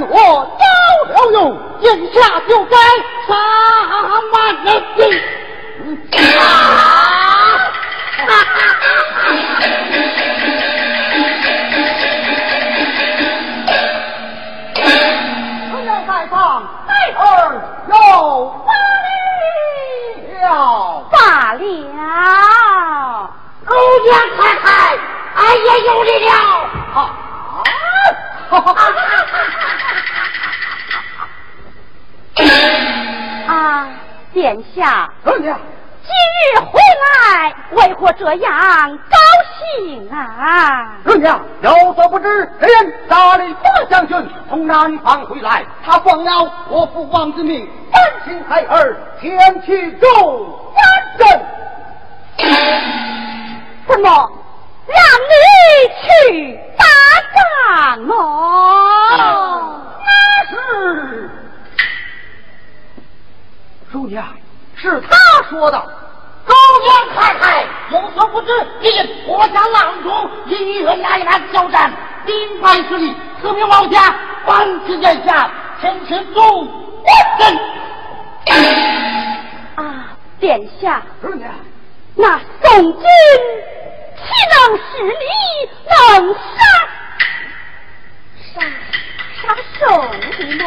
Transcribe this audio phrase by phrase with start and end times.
[0.00, 0.14] 我
[0.58, 0.62] 招
[1.12, 1.36] 了用，
[1.80, 2.18] 眼下
[2.48, 2.76] 就该
[3.28, 3.30] 杀
[4.32, 4.34] 万
[4.64, 5.00] 人臣
[15.84, 16.36] 要在上，
[16.86, 17.20] 待儿
[17.88, 17.94] 要
[18.64, 18.70] 发
[20.42, 20.48] 了。
[21.10, 21.16] 罢
[21.54, 21.60] 了。
[23.66, 23.70] 姑
[24.04, 24.66] 娘太太，
[25.36, 26.30] 俺也有理了。
[26.94, 26.96] 啊！
[28.50, 28.56] 啊，
[34.32, 35.58] 殿下，姑娘，
[36.02, 36.10] 今
[36.54, 39.16] 日回来，为何这样高
[39.58, 40.94] 兴啊？
[41.04, 50.06] 姑娘有所不知，这人大理八将军从南方回来，他奉了我父王之命，担心孩儿前去助
[50.74, 50.82] 战
[51.18, 51.40] 阵。
[53.86, 54.08] 怎么
[54.86, 54.96] 让
[55.28, 55.34] 你
[56.00, 56.84] 去打
[57.34, 59.80] 仗哦？
[60.06, 60.10] 那
[60.48, 61.30] 是
[63.92, 64.26] 姑娘，
[64.74, 65.16] 是他
[65.50, 65.78] 说的。
[66.46, 71.92] 姑娘太太有所不知，因国家郎中因与来南交战，
[72.24, 74.14] 兵败失利，此命王家
[74.46, 76.66] 万子殿下前去助
[77.04, 77.58] 战阵。
[79.76, 81.52] 啊，殿下，姑娘，
[82.16, 83.02] 那宋军
[84.16, 85.24] 岂能使你
[85.86, 86.40] 能杀
[88.54, 88.60] 杀
[89.42, 89.80] 杀圣
[90.30, 90.60] 的么？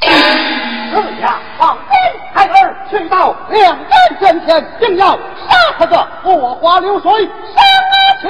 [0.00, 1.80] 姑娘，放心，
[2.34, 5.18] 孩儿去到两战阵前，定要杀
[5.78, 7.62] 他个落花流水，杀
[8.20, 8.28] 去。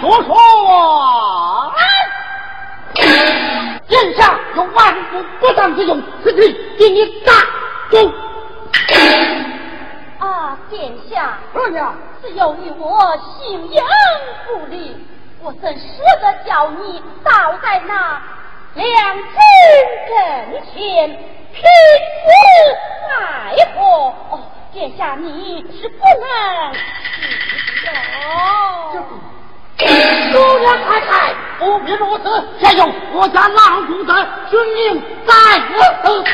[0.00, 1.72] 说说，
[3.88, 7.32] 殿下有万夫不当之勇，此地给你大
[7.90, 8.12] 功。
[10.18, 13.82] 啊，殿下，二娘，是由于我行营
[14.46, 14.96] 不力，
[15.42, 15.82] 我怎舍
[16.20, 18.20] 得叫你倒在那
[18.74, 19.24] 两军
[20.08, 21.08] 阵前
[21.52, 22.26] 拼死
[23.08, 23.80] 奈何？
[24.30, 24.32] 哦，
[24.72, 26.76] 殿下你是不能死
[27.86, 27.88] 的
[28.28, 29.04] 哦。
[29.78, 35.32] 姑娘太太，不必如此，现有我家郎中的军令在
[36.02, 36.24] 此。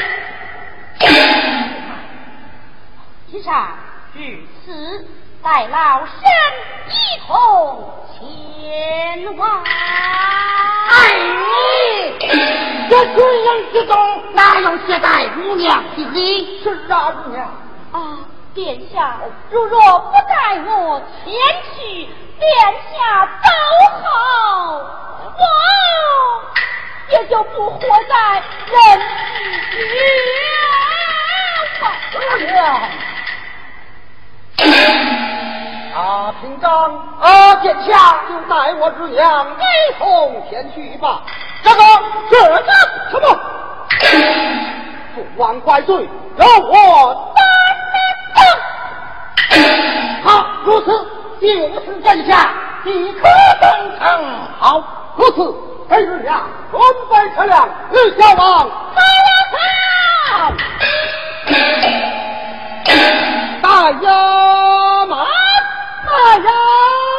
[3.30, 3.76] 其上
[4.14, 4.18] 至
[4.64, 5.06] 此，
[5.42, 6.14] 待老身
[6.86, 9.64] 一同前往。
[10.88, 10.94] 哎，
[12.88, 13.96] 这军营之中
[14.34, 16.62] 哪有携带姑娘的礼？
[16.62, 17.44] 是啊，姑娘。
[17.90, 18.18] 啊，
[18.54, 19.18] 殿下，
[19.50, 21.32] 如若不带我前
[21.74, 22.08] 去，
[22.38, 22.48] 殿
[22.94, 23.48] 下走
[24.04, 24.06] 后，
[25.38, 25.42] 我
[27.10, 28.76] 也就不活在人
[29.72, 29.76] 世
[32.46, 32.62] 间了。
[35.94, 41.22] 啊，平章啊，殿下就带我之娘一同前去吧。
[41.62, 41.82] 这个
[42.30, 42.62] 这个
[43.10, 43.24] 什么？
[45.14, 47.44] 父王怪罪，由我担
[48.34, 48.42] 当。
[50.24, 50.86] 好，如此
[51.40, 51.46] 就
[51.84, 52.50] 是殿下
[52.84, 53.28] 即可
[53.60, 54.02] 登城。
[54.58, 54.82] 好，
[55.16, 55.54] 如此，
[55.88, 59.28] 黑日呀，准备车辆，与小王走了
[60.30, 60.52] 大
[63.74, 65.16] 哎呀，妈，
[66.06, 67.11] 哎呀。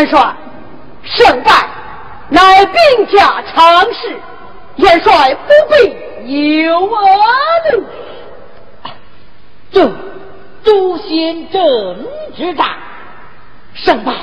[0.00, 0.34] 元帅，
[1.02, 1.52] 胜败
[2.30, 4.18] 乃兵家常事，
[4.76, 6.88] 元帅不必忧
[7.70, 7.84] 虑。
[9.70, 9.92] 这
[10.64, 12.66] 诛仙阵之战，
[13.74, 14.14] 胜败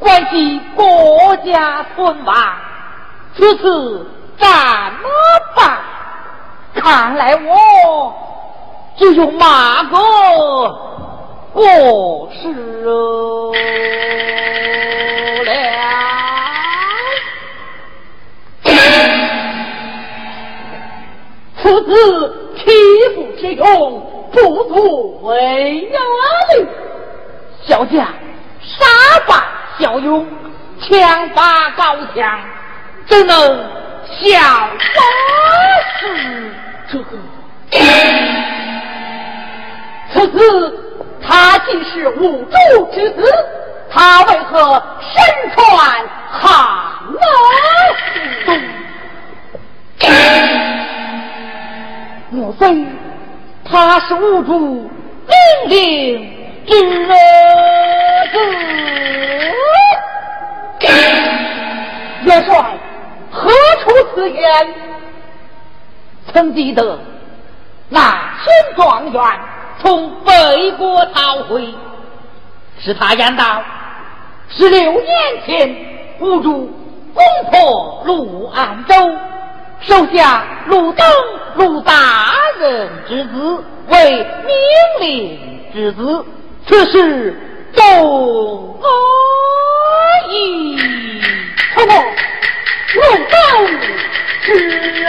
[0.00, 2.34] 关系国家存亡，
[3.36, 5.08] 此次怎么
[5.54, 5.78] 办？
[6.74, 8.12] 看来我
[8.98, 9.96] 只有马哥
[11.52, 13.52] 过世了
[21.64, 22.70] 此次匹
[23.14, 26.68] 夫之勇，不足为虑。
[27.66, 28.04] 小将
[28.60, 28.84] 杀
[29.26, 29.42] 伐
[29.78, 30.26] 骁勇，
[30.78, 32.38] 枪法高强，
[33.06, 33.38] 怎能
[34.06, 34.68] 效法
[35.98, 36.52] 是
[36.92, 37.16] 这个？
[40.12, 40.78] 此次
[41.26, 43.24] 他既是无主之子，
[43.90, 45.64] 他为何身穿
[46.30, 46.44] 汉
[47.08, 47.24] 马？
[52.34, 52.84] 莫非
[53.64, 56.34] 他是无主命令
[56.66, 56.74] 之
[57.06, 58.38] 子？
[62.24, 62.76] 元帅
[63.30, 64.74] 何出此言？
[66.32, 66.98] 曾记得
[67.88, 68.00] 那
[68.42, 69.22] 前状元
[69.80, 71.72] 从北国逃回，
[72.80, 73.62] 是他言道：
[74.48, 75.04] 十六年
[75.46, 75.72] 前
[76.18, 76.68] 无主
[77.14, 78.94] 攻破陆安州。
[79.86, 81.06] 手下陆登
[81.56, 81.92] 陆大
[82.58, 84.56] 人之子为命
[85.00, 85.38] 令
[85.72, 86.24] 之子，
[86.66, 87.34] 此事
[87.74, 88.86] 懂而
[90.32, 90.78] 已。
[91.76, 91.92] 什么？
[92.94, 93.34] 陆登
[94.42, 95.04] 之子？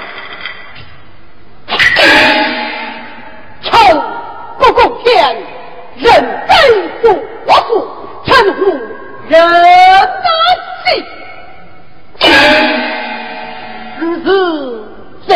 [3.62, 4.19] 臭。
[4.60, 5.36] 不共天，
[5.96, 6.12] 人
[6.48, 6.54] 非
[7.02, 7.08] 不
[7.46, 7.88] 我父，
[8.26, 8.60] 臣乎
[9.28, 9.72] 人难
[14.00, 14.28] 日子
[15.28, 15.36] 怎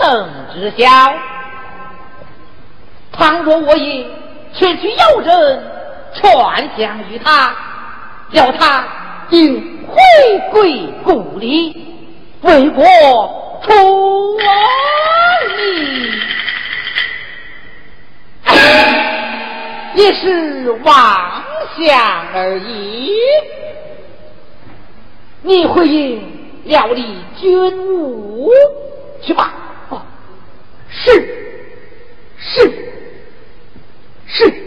[0.00, 0.84] 能知晓？
[3.12, 4.06] 倘若我也
[4.52, 5.62] 前去有人
[6.14, 7.54] 传降于他，
[8.30, 8.84] 要他
[9.30, 9.96] 应回
[10.50, 11.96] 归故里，
[12.42, 12.84] 为国
[13.62, 14.44] 出力。
[19.96, 21.42] 也是妄
[21.76, 23.10] 想而已。
[25.42, 26.22] 你回应
[26.64, 28.50] 料理军务
[29.22, 29.54] 去吧。
[29.88, 30.02] 哦，
[30.90, 31.10] 是，
[32.38, 32.70] 是，
[34.26, 34.62] 是。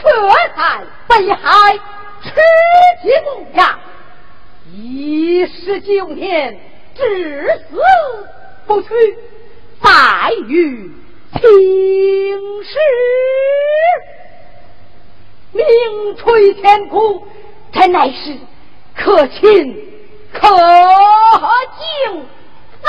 [0.00, 0.08] 却
[0.56, 0.60] 在
[1.08, 1.78] 北海
[2.22, 2.30] 吃
[3.02, 3.78] 鸡牧羊，
[4.72, 6.58] 一十九年
[6.94, 7.82] 至死
[8.66, 8.88] 不屈，
[9.82, 9.90] 再
[10.48, 10.90] 遇
[11.32, 11.42] 青
[12.62, 12.78] 史，
[15.52, 17.26] 名垂千古，
[17.72, 18.38] 这乃是
[18.96, 19.76] 可亲
[20.32, 22.26] 可敬
[22.82, 22.88] 啊！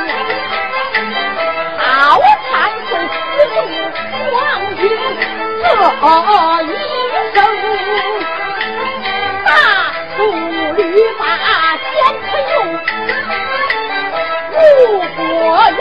[7.33, 7.45] 声
[9.45, 9.49] 大
[10.17, 10.19] 步
[10.75, 10.79] 律
[11.19, 11.21] 法
[11.85, 11.89] 千
[12.23, 12.55] 层用，
[14.53, 14.59] 五
[15.15, 15.19] 国
[15.77, 15.79] 让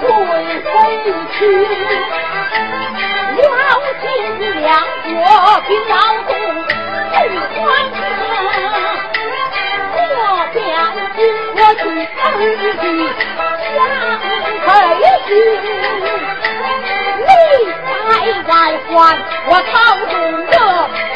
[0.00, 0.04] 贵
[0.60, 0.68] 妃
[1.32, 1.38] 去，
[3.36, 3.46] 了
[4.02, 4.04] 尽
[4.60, 4.66] 两
[5.04, 5.08] 国
[5.68, 5.92] 兵要
[6.26, 6.30] 动，
[7.12, 7.58] 最欢
[11.54, 12.32] 我去儿
[12.84, 12.98] 女
[13.76, 13.78] 相
[14.66, 14.68] 配
[15.26, 15.30] 去。
[18.50, 18.52] 在
[18.88, 19.16] 还
[19.46, 19.72] 我朝
[20.06, 20.12] 中
[20.46, 20.56] 的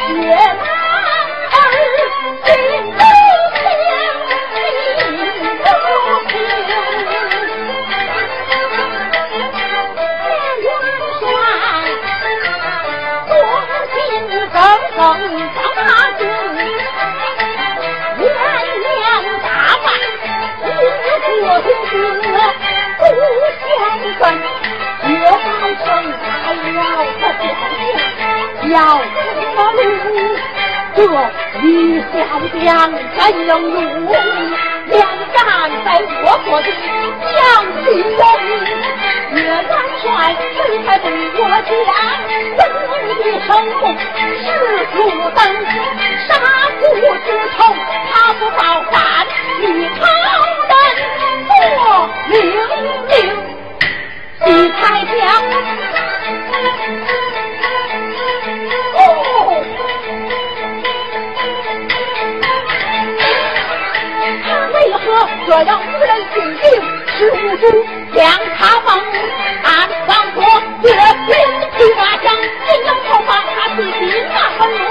[0.09, 0.15] 血
[28.75, 29.07] 叫什
[29.55, 29.71] 么
[30.97, 30.99] 这
[31.63, 31.65] 李
[32.01, 32.13] 小
[32.59, 32.67] 将
[33.17, 34.13] 真英勇，
[34.89, 34.93] 两
[35.33, 35.39] 战
[35.85, 35.87] 在
[36.25, 36.67] 我国的
[37.31, 37.39] 将
[37.85, 38.19] 军人，
[39.31, 39.47] 岳元
[40.03, 40.05] 帅
[40.57, 41.07] 实在对
[41.37, 41.71] 我讲，
[42.59, 43.49] 英勇的生
[43.79, 43.83] 功
[44.43, 44.45] 是
[44.93, 44.99] 如
[45.31, 45.39] 灯，
[46.27, 46.31] 杀
[46.81, 46.83] 父
[47.25, 47.57] 之仇
[48.11, 48.61] 他不报
[48.91, 48.95] 战，
[49.63, 49.63] 与
[49.95, 50.03] 朝
[50.69, 50.73] 人
[51.47, 51.79] 做
[52.27, 52.33] 领
[53.07, 53.13] 兵。
[54.47, 55.15] 李太将，
[65.47, 66.65] 这样无人心兵？
[67.17, 67.63] 是无主
[68.15, 68.25] 将
[68.57, 68.99] 他放，
[69.63, 70.41] 暗藏着
[70.83, 71.31] 绝情
[71.77, 73.91] 去马枪，英勇后方他自己
[74.33, 74.83] 那很勇，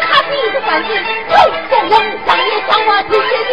[0.00, 1.36] 他弟子反军，勇
[1.68, 1.94] 不勇？
[2.26, 3.12] 上也向我提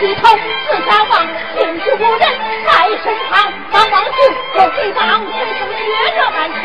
[0.00, 1.28] 低头四下望，
[1.58, 2.26] 竟是无人
[2.64, 2.72] 在
[3.04, 3.52] 身旁。
[3.70, 4.16] 王王气，
[4.54, 5.78] 我气王，天生绝
[6.16, 6.64] 色满腔。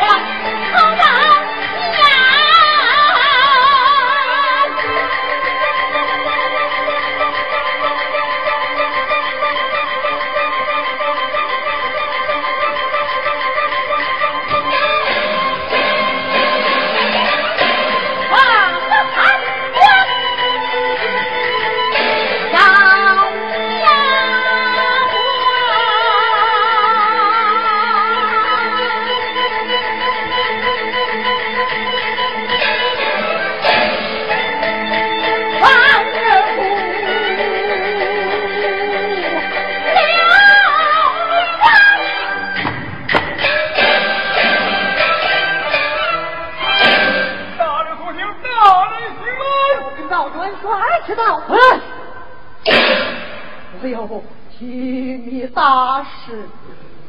[55.66, 56.48] 大事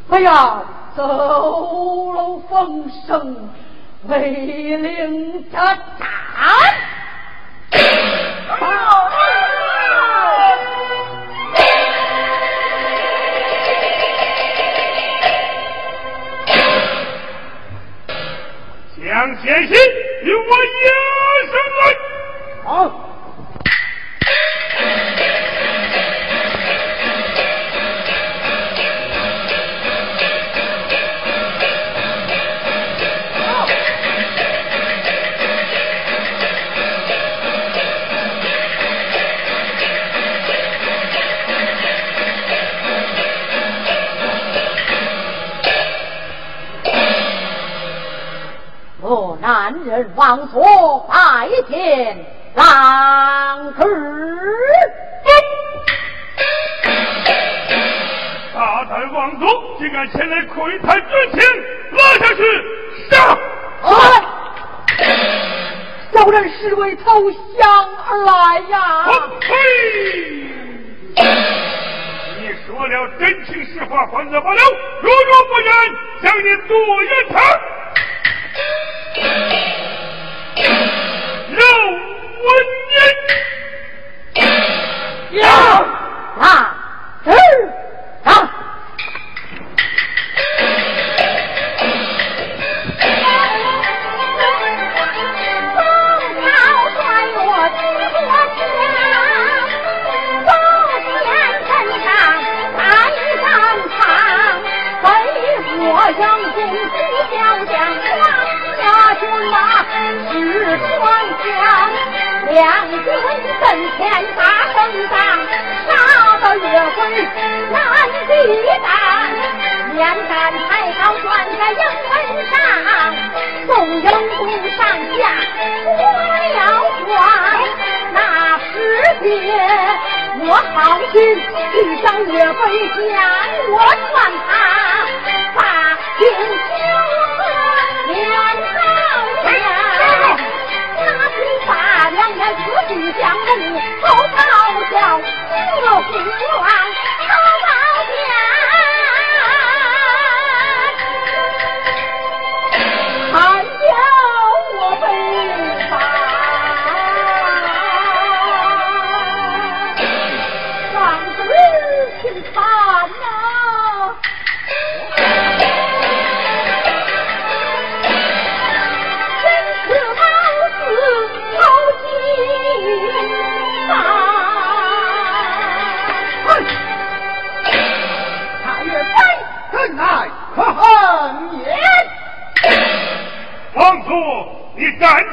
[0.07, 1.05] 不要走
[2.11, 3.51] 漏风声，
[4.07, 4.31] 为
[4.77, 6.07] 令他斩。
[8.47, 8.57] 好，
[18.97, 19.77] 蒋先生，
[20.23, 20.49] 与我
[20.81, 20.89] 押
[21.45, 21.81] 上来，
[22.65, 23.06] 好。
[49.97, 50.61] 人王所
[51.09, 52.23] 拜见
[52.53, 53.81] 郎主。
[58.53, 59.47] 大胆妄作，
[59.79, 61.41] 竟敢前来窥探军情，
[61.93, 62.43] 拉下去
[63.09, 63.37] 杀！
[66.13, 69.07] 小人是为投降而来呀！
[69.41, 69.47] 呸！
[72.39, 74.61] 你说了真情实话，还则罢了；
[75.01, 75.73] 如若不然，
[76.21, 77.41] 将你剁一肠！
[87.27, 87.56] Hey!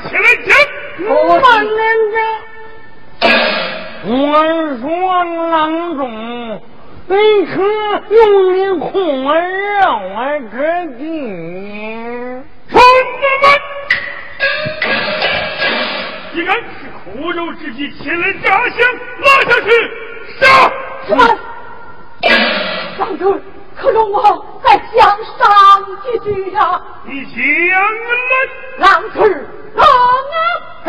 [0.08, 0.48] 起来讲。
[1.06, 1.12] 我
[1.62, 1.76] 人
[2.12, 2.16] 家，
[4.06, 4.12] 我
[4.80, 4.84] 说
[5.50, 6.00] 郎中，
[7.08, 7.12] 你
[7.46, 7.52] 可
[8.10, 8.18] 用
[8.54, 8.88] 你空
[9.28, 9.32] 儿
[9.80, 10.14] 让我
[10.52, 10.56] 这
[10.96, 11.00] 地？
[12.70, 13.44] 同志们，
[16.32, 16.60] 既然是
[17.04, 18.78] 苦肉之计，前来诈降，
[19.20, 19.68] 拉下去
[20.40, 20.42] 杀！
[21.06, 21.20] 什么？
[22.98, 23.22] 郎中。
[23.76, 24.28] 可容我再
[24.94, 26.80] 讲上几句呀！
[27.04, 27.34] 你讲
[27.80, 28.34] 来，
[28.78, 30.88] 郎侄，郎啊！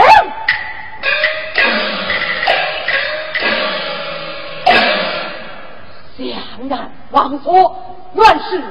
[6.18, 7.76] 想然王所
[8.14, 8.62] 原是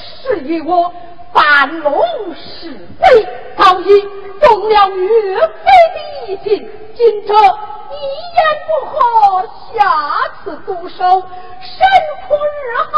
[0.00, 0.92] 视于我，
[1.32, 2.00] 反龙
[2.34, 4.00] 是非，早已
[4.40, 5.46] 动了岳飞
[5.94, 7.34] 的疑心，今这。
[7.92, 7.94] 一
[8.34, 8.96] 言不合，
[9.74, 9.78] 下
[10.42, 11.04] 次毒手，
[11.60, 11.86] 神
[12.26, 12.94] 苦日后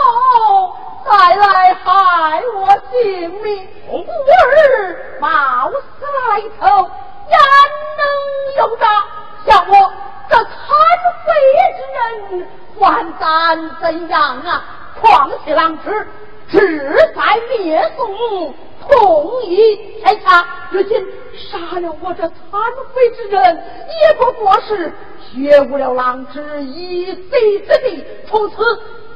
[1.05, 3.69] 再来害我性命。
[3.91, 5.27] 吾儿冒
[5.71, 6.67] 死来投，
[7.29, 7.35] 焉
[7.99, 8.03] 能
[8.57, 8.87] 有诈？
[9.47, 9.93] 像我
[10.29, 10.45] 这残
[11.27, 11.29] 废
[11.77, 11.79] 之
[12.37, 12.49] 人，
[12.81, 12.83] 还
[13.19, 13.23] 敢
[13.81, 14.65] 怎样啊？
[15.01, 16.07] 况且郎侄
[16.49, 18.55] 志在灭宋。
[18.91, 22.33] 同意天下，如今杀了我这残
[22.95, 23.65] 废之人，
[24.03, 24.93] 也不过是
[25.33, 28.05] 绝无了狼之一贼之地。
[28.29, 28.57] 从此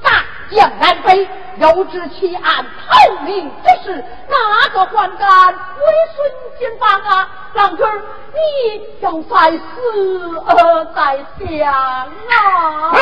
[0.03, 7.29] 大江南北，又知其案逃命之事，哪个还敢为顺军法啊？
[7.55, 7.83] 郎侄，
[8.33, 12.93] 你要在思而在想啊！